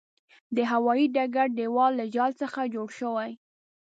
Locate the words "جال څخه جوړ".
2.15-2.89